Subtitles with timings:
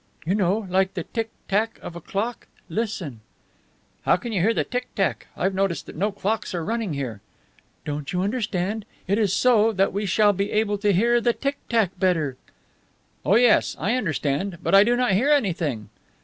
[0.25, 2.47] "You know like the tick tack of a clock.
[2.69, 3.19] Listen."
[4.01, 5.27] "How can you hear the tick tack?
[5.37, 7.21] I've noticed that no clocks are running here."
[7.85, 8.85] "Don't you understand?
[9.05, 12.35] It is so that we shall be able to hear the tick tack better."
[13.23, 14.57] "Oh, yes, I understand.
[14.63, 15.89] But I do not hear anything."